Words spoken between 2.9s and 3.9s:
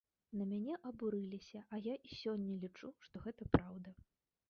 што гэта праўда.